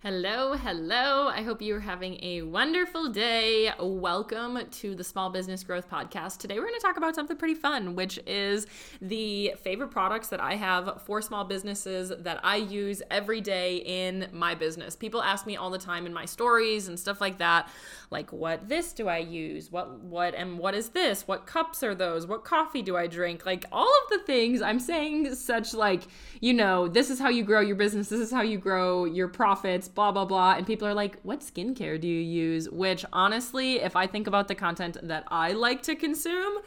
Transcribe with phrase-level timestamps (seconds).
[0.00, 1.26] Hello, hello.
[1.26, 3.72] I hope you're having a wonderful day.
[3.80, 6.38] Welcome to the Small Business Growth Podcast.
[6.38, 8.68] Today, we're going to talk about something pretty fun, which is
[9.02, 14.28] the favorite products that I have for small businesses that I use every day in
[14.30, 14.94] my business.
[14.94, 17.68] People ask me all the time in my stories and stuff like that,
[18.10, 19.72] like what this do I use?
[19.72, 21.26] What what and what is this?
[21.26, 22.24] What cups are those?
[22.24, 23.44] What coffee do I drink?
[23.44, 26.04] Like all of the things I'm saying such like,
[26.40, 28.08] you know, this is how you grow your business.
[28.08, 30.54] This is how you grow your profits blah, blah, blah.
[30.54, 32.68] And people are like, what skincare do you use?
[32.70, 36.58] Which honestly, if I think about the content that I like to consume,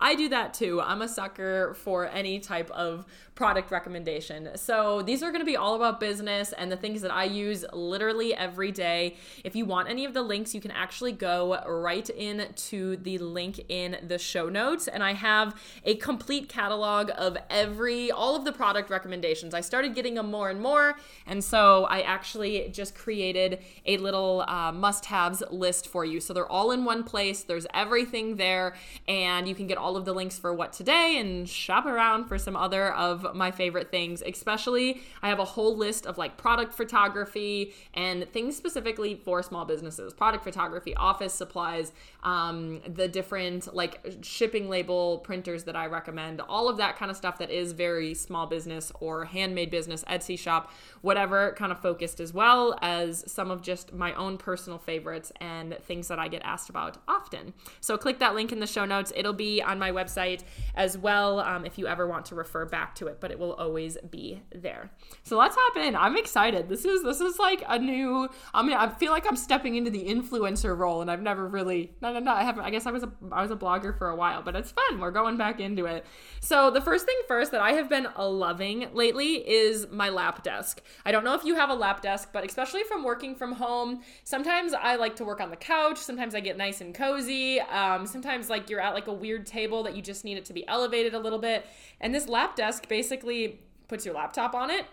[0.00, 0.80] I do that too.
[0.80, 3.04] I'm a sucker for any type of
[3.38, 4.50] product recommendation.
[4.56, 7.64] So these are going to be all about business and the things that I use
[7.72, 9.16] literally every day.
[9.44, 13.60] If you want any of the links, you can actually go right into the link
[13.68, 14.88] in the show notes.
[14.88, 19.54] And I have a complete catalog of every, all of the product recommendations.
[19.54, 20.98] I started getting them more and more.
[21.24, 26.18] And so I actually just created a little uh, must haves list for you.
[26.18, 28.74] So they're all in one place, there's everything there.
[29.06, 32.38] And you can get all of the links for what today and shop around for
[32.38, 36.74] some other of my favorite things, especially I have a whole list of like product
[36.74, 44.00] photography and things specifically for small businesses product photography, office supplies, um, the different like
[44.22, 48.14] shipping label printers that I recommend, all of that kind of stuff that is very
[48.14, 50.72] small business or handmade business, Etsy shop,
[51.02, 55.76] whatever kind of focused, as well as some of just my own personal favorites and
[55.82, 57.54] things that I get asked about often.
[57.80, 59.12] So click that link in the show notes.
[59.14, 60.42] It'll be on my website
[60.74, 63.54] as well um, if you ever want to refer back to it but it will
[63.54, 64.90] always be there.
[65.22, 65.96] So let's hop in.
[65.96, 66.68] I'm excited.
[66.68, 68.28] This is this is like a new.
[68.54, 71.92] I mean, I feel like I'm stepping into the influencer role, and I've never really.
[72.00, 72.32] No, no, no.
[72.32, 72.64] I haven't.
[72.64, 75.00] I guess I was a I was a blogger for a while, but it's fun.
[75.00, 76.06] We're going back into it.
[76.40, 80.82] So the first thing first that I have been loving lately is my lap desk.
[81.04, 84.02] I don't know if you have a lap desk, but especially from working from home,
[84.24, 85.98] sometimes I like to work on the couch.
[85.98, 87.60] Sometimes I get nice and cozy.
[87.60, 90.52] Um, sometimes like you're at like a weird table that you just need it to
[90.52, 91.66] be elevated a little bit.
[92.00, 94.84] And this lap desk basically basically puts your laptop on it.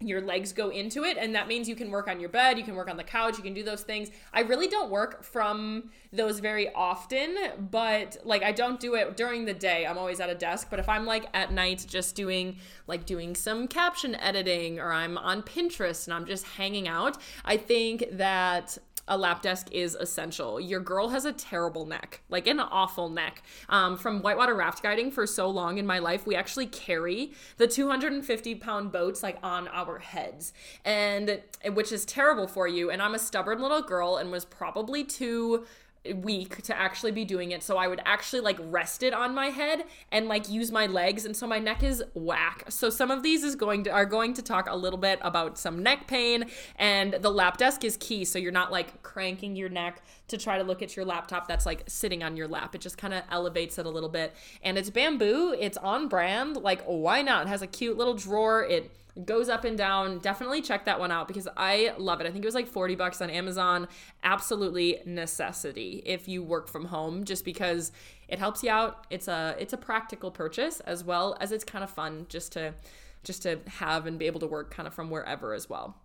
[0.00, 2.62] Your legs go into it and that means you can work on your bed you
[2.62, 4.10] can work on the couch you can do those things.
[4.32, 7.34] I really don't work from those very often
[7.72, 9.84] but like i don't do it during the day.
[9.86, 13.34] I'm always at a desk but if i'm like at night just doing like doing
[13.34, 18.78] some caption editing or i'm on pinterest and i'm just hanging out i think that
[19.08, 20.60] a lap desk is essential.
[20.60, 23.42] Your girl has a terrible neck, like an awful neck.
[23.68, 27.66] Um, from whitewater raft guiding for so long in my life, we actually carry the
[27.66, 30.52] 250 pound boats like on our heads,
[30.84, 31.40] and
[31.72, 32.90] which is terrible for you.
[32.90, 35.66] And I'm a stubborn little girl and was probably too
[36.16, 39.46] weak to actually be doing it so i would actually like rest it on my
[39.46, 42.64] head and like use my legs and so my neck is whack.
[42.68, 45.58] So some of these is going to are going to talk a little bit about
[45.58, 46.46] some neck pain
[46.76, 50.58] and the lap desk is key so you're not like cranking your neck to try
[50.58, 52.74] to look at your laptop that's like sitting on your lap.
[52.74, 54.34] It just kind of elevates it a little bit.
[54.62, 57.46] And it's bamboo it's on brand like why not?
[57.46, 58.90] It has a cute little drawer it
[59.24, 60.18] goes up and down.
[60.18, 62.26] Definitely check that one out because I love it.
[62.26, 63.88] I think it was like 40 bucks on Amazon.
[64.22, 67.92] Absolutely necessity if you work from home just because
[68.28, 69.06] it helps you out.
[69.10, 72.74] It's a it's a practical purchase as well as it's kind of fun just to
[73.24, 75.96] just to have and be able to work kind of from wherever as well.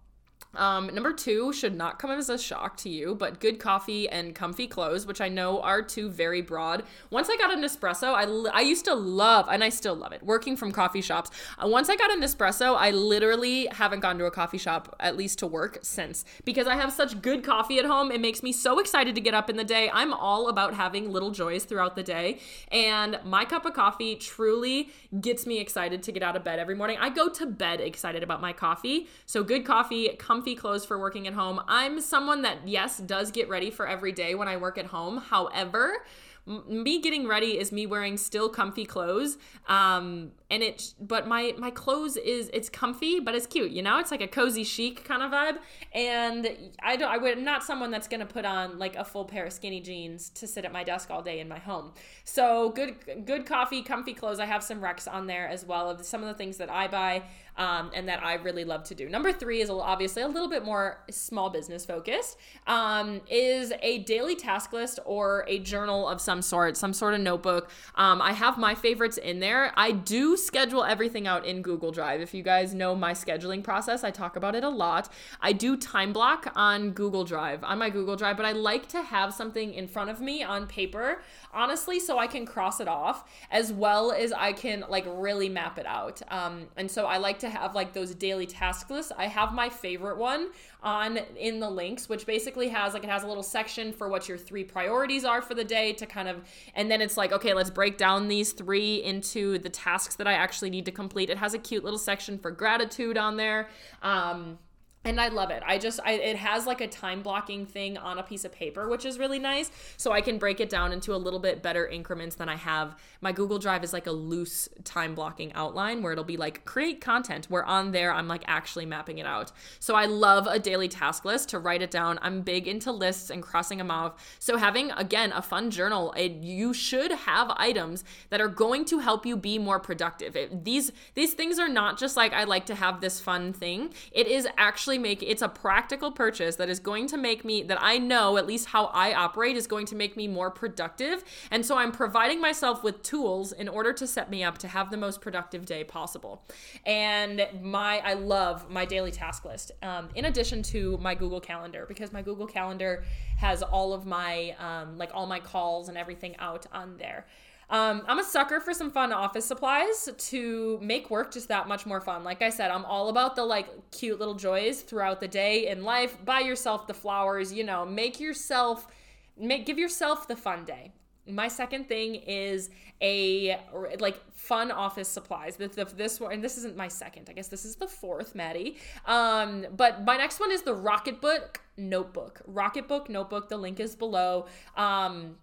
[0.56, 4.36] Um, number two should not come as a shock to you, but good coffee and
[4.36, 6.84] comfy clothes, which I know are two very broad.
[7.10, 8.26] Once I got an espresso, I,
[8.56, 11.32] I used to love, and I still love it, working from coffee shops.
[11.58, 15.18] Uh, once I got an espresso, I literally haven't gone to a coffee shop, at
[15.18, 18.12] least to work, since because I have such good coffee at home.
[18.12, 19.90] It makes me so excited to get up in the day.
[19.92, 22.40] I'm all about having little joys throughout the day,
[22.72, 26.76] and my cup of coffee truly gets me excited to get out of bed every
[26.76, 26.98] morning.
[27.00, 29.08] I go to bed excited about my coffee.
[29.26, 31.62] So, good coffee, comfy comfy clothes for working at home.
[31.70, 35.20] I'm someone that, yes, does get ready for every day when I work at home.
[35.20, 36.04] However,
[36.46, 39.38] me getting ready is me wearing still comfy clothes.
[39.70, 43.98] Um and it but my my clothes is it's comfy but it's cute you know?
[44.00, 45.60] It's like a cozy chic kind of vibe.
[45.94, 49.46] And i don't i would not someone that's gonna put on like a full pair
[49.46, 51.94] of skinny jeans to sit at my desk all day in my home.
[52.26, 52.96] So good
[53.26, 54.42] good coffee comfy clothes.
[54.42, 56.90] I have some recs on there as well of some of the things that i
[56.90, 57.24] buy
[57.58, 59.10] um, and that I really love to do.
[59.10, 64.36] Number three is obviously a little bit more small business focused, um, is a daily
[64.36, 67.70] task list or a journal of some sort, some sort of notebook.
[67.96, 69.72] Um, I have my favorites in there.
[69.76, 72.22] I do schedule everything out in Google Drive.
[72.22, 75.10] If you guys know my scheduling process, I talk about it a lot.
[75.42, 79.02] I do time block on Google Drive, on my Google Drive, but I like to
[79.02, 81.22] have something in front of me on paper,
[81.54, 85.78] honestly, so I can cross it off as well as I can like really map
[85.78, 86.22] it out.
[86.30, 89.70] Um, and so I like to have like those daily task lists, I have my
[89.70, 90.50] favorite one
[90.82, 94.28] on in the links, which basically has like it has a little section for what
[94.28, 96.42] your three priorities are for the day to kind of,
[96.76, 100.34] and then it's like, okay, let's break down these three into the tasks that I
[100.34, 101.30] actually need to complete.
[101.30, 103.70] It has a cute little section for gratitude on there.
[104.02, 104.58] Um,
[105.06, 105.62] and I love it.
[105.66, 108.88] I just I it has like a time blocking thing on a piece of paper,
[108.88, 109.70] which is really nice.
[109.98, 112.96] So I can break it down into a little bit better increments than I have.
[113.20, 117.02] My Google Drive is like a loose time blocking outline where it'll be like create
[117.02, 117.48] content.
[117.50, 119.52] Where on there I'm like actually mapping it out.
[119.80, 122.18] So I love a daily task list to write it down.
[122.22, 124.38] I'm big into lists and crossing them off.
[124.40, 129.00] So having again a fun journal, it, you should have items that are going to
[129.00, 130.38] help you be more productive.
[130.38, 133.94] It, these these things are not just like I like to have this fun thing.
[134.14, 137.64] It is actually actually make it's a practical purchase that is going to make me
[137.64, 141.24] that I know at least how I operate is going to make me more productive.
[141.52, 144.92] And so I'm providing myself with tools in order to set me up to have
[144.92, 146.44] the most productive day possible.
[146.86, 149.72] And my I love my daily task list.
[149.82, 153.04] Um, in addition to my Google Calendar because my Google Calendar
[153.38, 157.26] has all of my um, like all my calls and everything out on there.
[157.74, 161.88] Um, I'm a sucker for some fun office supplies to make work just that much
[161.88, 162.24] more fun.
[162.24, 165.84] Like I said, I'm all about the like cute little joys throughout the day in
[165.84, 166.24] life.
[166.24, 168.88] Buy yourself the flowers, you know, make yourself
[169.36, 170.92] make give yourself the fun day.
[171.28, 172.70] My second thing is
[173.02, 173.60] a
[174.00, 175.56] like fun office supplies.
[175.56, 177.28] The, the, this one, and this isn't my second.
[177.28, 178.78] I guess this is the fourth, Maddie.
[179.08, 182.44] Um, but my next one is the Rocketbook notebook.
[182.48, 183.50] Rocketbook notebook.
[183.50, 184.46] The link is below.
[184.78, 185.38] Um,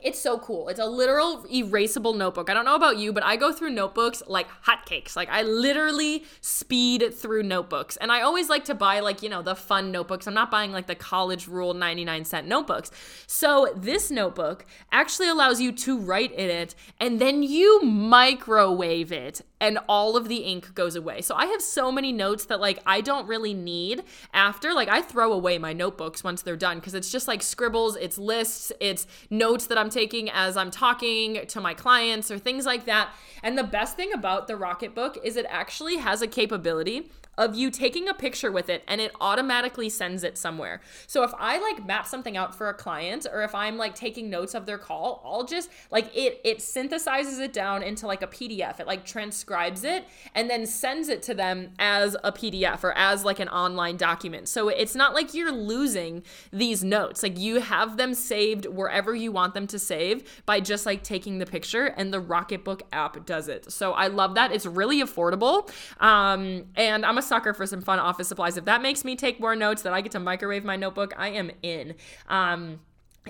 [0.00, 0.68] it's so cool.
[0.68, 2.48] It's a literal erasable notebook.
[2.48, 5.14] I don't know about you, but I go through notebooks like hotcakes.
[5.16, 7.98] Like I literally speed through notebooks.
[7.98, 10.26] And I always like to buy like, you know, the fun notebooks.
[10.26, 12.90] I'm not buying like the college rule 99 cent notebooks.
[13.26, 19.42] So this notebook actually allows you to write in it and then you microwave it
[19.62, 21.20] and all of the ink goes away.
[21.20, 24.02] So I have so many notes that like I don't really need
[24.34, 24.74] after.
[24.74, 28.18] Like I throw away my notebooks once they're done because it's just like scribbles, it's
[28.18, 32.86] lists, it's notes that I'm taking as I'm talking to my clients or things like
[32.86, 33.10] that.
[33.42, 37.70] And the best thing about the Rocketbook is it actually has a capability of you
[37.70, 40.80] taking a picture with it and it automatically sends it somewhere.
[41.06, 44.28] So if I like map something out for a client or if I'm like taking
[44.28, 48.26] notes of their call, I'll just like it it synthesizes it down into like a
[48.26, 48.80] PDF.
[48.80, 53.24] It like transcribes it and then sends it to them as a PDF or as
[53.24, 54.46] like an online document.
[54.48, 57.22] So it's not like you're losing these notes.
[57.22, 61.38] Like you have them saved wherever you want them to save by just like taking
[61.38, 63.72] the picture and the Rocketbook app does it.
[63.72, 64.52] So I love that.
[64.52, 65.70] It's really affordable.
[65.98, 68.56] Um and I'm a sucker for some fun office supplies.
[68.56, 71.28] If that makes me take more notes, that I get to microwave my notebook, I
[71.28, 71.94] am in.
[72.28, 72.80] Um,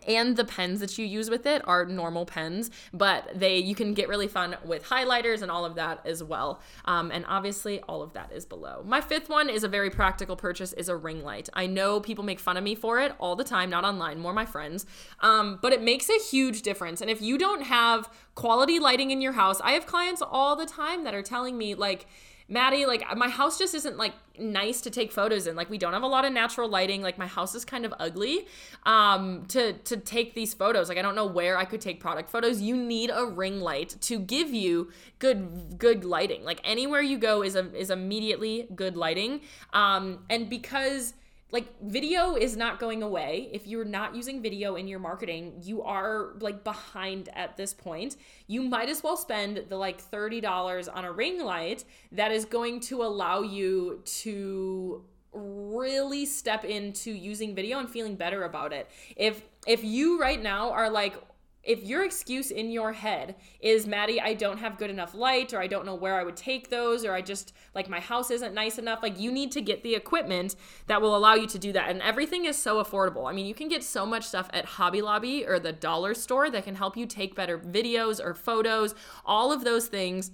[0.06, 3.92] and the pens that you use with it are normal pens but they you can
[3.94, 6.60] get really fun with highlighters and all of that as well.
[6.86, 8.82] Um, and obviously all of that is below.
[8.86, 11.48] My fifth one is a very practical purchase is a ring light.
[11.52, 14.32] I know people make fun of me for it all the time not online more
[14.32, 14.86] my friends.
[15.20, 17.00] Um, but it makes a huge difference.
[17.00, 20.64] And if you don't have quality lighting in your house i have clients all the
[20.66, 22.06] time that are telling me like
[22.52, 25.56] Maddie, like my house just isn't like nice to take photos in.
[25.56, 27.00] Like we don't have a lot of natural lighting.
[27.00, 28.46] Like my house is kind of ugly
[28.84, 30.90] um, to to take these photos.
[30.90, 32.60] Like I don't know where I could take product photos.
[32.60, 36.44] You need a ring light to give you good good lighting.
[36.44, 39.40] Like anywhere you go is a, is immediately good lighting.
[39.72, 41.14] Um, and because
[41.52, 43.48] like video is not going away.
[43.52, 48.16] If you're not using video in your marketing you are like behind at this point.
[48.46, 52.80] You might as well spend the like $30 on a ring light that is going
[52.80, 58.90] to allow you to really step into using video and feeling better about it.
[59.16, 61.14] If if you right now are like
[61.62, 65.60] if your excuse in your head is Maddie, I don't have good enough light, or
[65.60, 68.54] I don't know where I would take those, or I just like my house isn't
[68.54, 70.56] nice enough, like you need to get the equipment
[70.88, 71.88] that will allow you to do that.
[71.88, 73.28] And everything is so affordable.
[73.28, 76.50] I mean, you can get so much stuff at Hobby Lobby or the dollar store
[76.50, 80.32] that can help you take better videos or photos, all of those things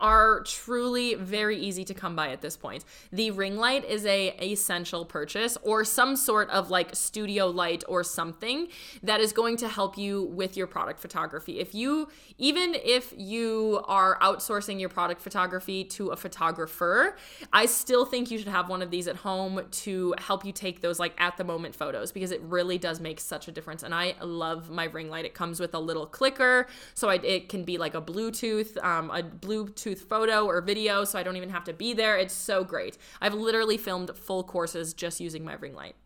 [0.00, 2.84] are truly very easy to come by at this point.
[3.12, 8.04] The ring light is a essential purchase or some sort of like studio light or
[8.04, 8.68] something
[9.02, 11.60] that is going to help you with your product photography.
[11.60, 12.08] If you
[12.38, 17.16] even if you are outsourcing your product photography to a photographer,
[17.52, 20.80] I still think you should have one of these at home to help you take
[20.80, 23.94] those like at the moment photos because it really does make such a difference and
[23.94, 25.24] I love my ring light.
[25.24, 29.10] It comes with a little clicker so I, it can be like a Bluetooth um,
[29.10, 32.16] a Bluetooth Bluetooth photo or video, so I don't even have to be there.
[32.16, 32.98] It's so great.
[33.20, 35.96] I've literally filmed full courses just using my ring light.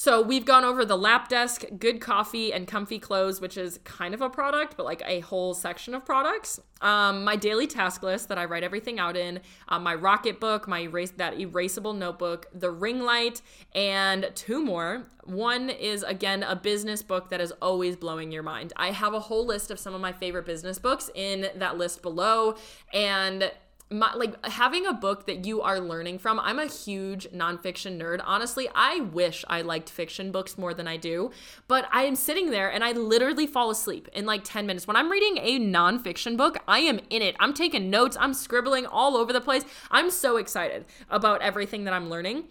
[0.00, 4.14] So we've gone over the lap desk, good coffee, and comfy clothes, which is kind
[4.14, 6.60] of a product, but like a whole section of products.
[6.80, 10.68] Um, my daily task list that I write everything out in, uh, my Rocket book,
[10.68, 13.42] my erase that erasable notebook, the ring light,
[13.74, 15.02] and two more.
[15.24, 18.72] One is again a business book that is always blowing your mind.
[18.76, 22.02] I have a whole list of some of my favorite business books in that list
[22.02, 22.54] below,
[22.92, 23.50] and
[23.90, 26.38] my, like having a book that you are learning from.
[26.40, 28.20] I'm a huge nonfiction nerd.
[28.24, 31.30] Honestly, I wish I liked fiction books more than I do,
[31.68, 34.86] but I am sitting there and I literally fall asleep in like 10 minutes.
[34.86, 37.36] When I'm reading a nonfiction book, I am in it.
[37.40, 39.64] I'm taking notes, I'm scribbling all over the place.
[39.90, 42.44] I'm so excited about everything that I'm learning.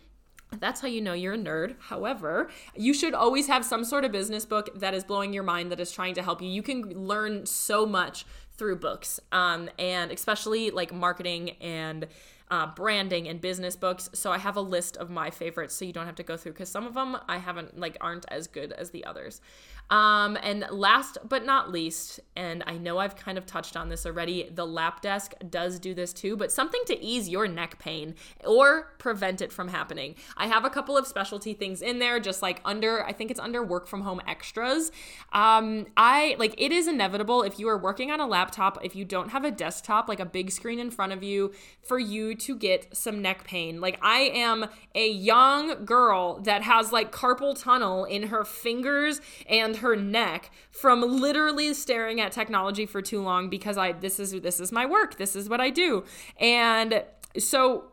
[0.59, 1.75] That's how you know you're a nerd.
[1.77, 5.71] However, you should always have some sort of business book that is blowing your mind,
[5.71, 6.47] that is trying to help you.
[6.47, 8.25] You can learn so much
[8.57, 12.07] through books, um, and especially like marketing and
[12.49, 14.09] uh, branding and business books.
[14.13, 16.53] So I have a list of my favorites, so you don't have to go through
[16.53, 19.41] because some of them I haven't like aren't as good as the others.
[19.89, 24.05] Um, and last but not least, and I know I've kind of touched on this
[24.05, 28.15] already, the lap desk does do this too, but something to ease your neck pain
[28.43, 30.15] or prevent it from happening.
[30.35, 33.39] I have a couple of specialty things in there, just like under, I think it's
[33.39, 34.91] under work from home extras.
[35.31, 39.05] Um, I like it is inevitable if you are working on a laptop, if you
[39.05, 42.55] don't have a desktop, like a big screen in front of you, for you to
[42.55, 43.81] get some neck pain.
[43.81, 44.65] Like I am
[44.95, 51.01] a young girl that has like carpal tunnel in her fingers and her neck from
[51.01, 55.17] literally staring at technology for too long because I this is this is my work.
[55.17, 56.03] This is what I do.
[56.39, 57.03] And
[57.37, 57.91] so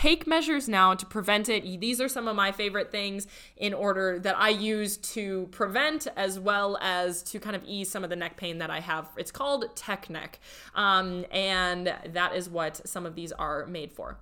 [0.00, 1.80] take measures now to prevent it.
[1.80, 3.26] These are some of my favorite things
[3.56, 8.04] in order that I use to prevent as well as to kind of ease some
[8.04, 9.08] of the neck pain that I have.
[9.16, 10.38] It's called Tech Neck.
[10.76, 14.18] Um, and that is what some of these are made for.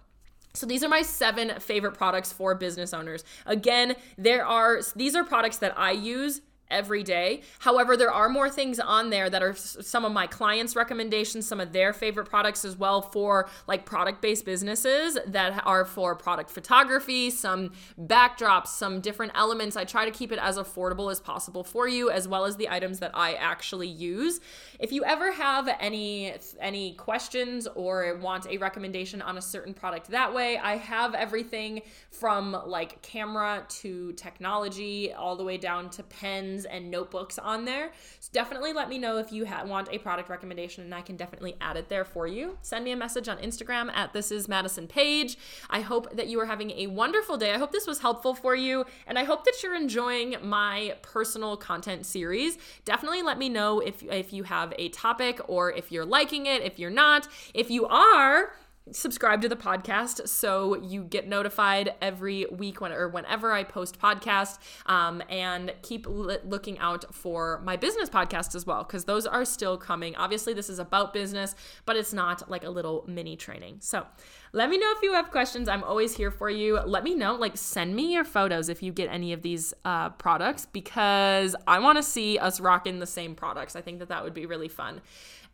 [0.54, 3.24] So these are my seven favorite products for business owners.
[3.44, 6.40] Again, there are these are products that I use
[6.70, 7.42] every day.
[7.60, 11.60] However, there are more things on there that are some of my clients' recommendations, some
[11.60, 16.50] of their favorite products as well for like product based businesses that are for product
[16.50, 19.76] photography, some backdrops, some different elements.
[19.76, 22.68] I try to keep it as affordable as possible for you, as well as the
[22.68, 24.40] items that I actually use.
[24.78, 30.08] If you ever have any any questions or want a recommendation on a certain product
[30.10, 36.02] that way, I have everything from like camera to technology all the way down to
[36.02, 37.92] pens and notebooks on there.
[38.20, 41.16] So definitely let me know if you ha- want a product recommendation and I can
[41.16, 42.58] definitely add it there for you.
[42.62, 45.36] Send me a message on Instagram at this is Madison Page.
[45.68, 47.52] I hope that you are having a wonderful day.
[47.52, 51.56] I hope this was helpful for you and I hope that you're enjoying my personal
[51.56, 52.58] content series.
[52.84, 56.62] Definitely let me know if if you have a topic or if you're liking it,
[56.62, 57.28] if you're not.
[57.54, 58.52] If you are,
[58.92, 63.98] subscribe to the podcast so you get notified every week when or whenever I post
[63.98, 69.44] podcast um, and keep looking out for my business podcast as well because those are
[69.44, 70.14] still coming.
[70.14, 73.78] Obviously this is about business but it's not like a little mini training.
[73.80, 74.06] So
[74.52, 75.68] let me know if you have questions.
[75.68, 76.78] I'm always here for you.
[76.78, 80.10] Let me know like send me your photos if you get any of these uh,
[80.10, 83.74] products because I want to see us rocking the same products.
[83.74, 85.00] I think that that would be really fun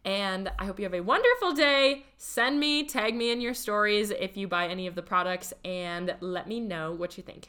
[0.05, 2.05] and I hope you have a wonderful day.
[2.19, 6.15] Send me, tag me in your stories if you buy any of the products, and
[6.21, 7.41] let me know what you think.